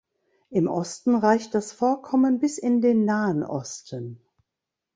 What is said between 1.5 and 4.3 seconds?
das Vorkommen bis in den Nahen Osten.